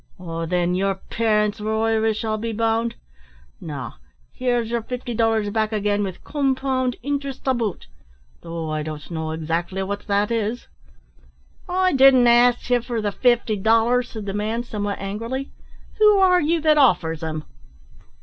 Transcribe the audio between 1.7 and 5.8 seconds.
Irish, I'll be bound; now, here's your fifty dollars back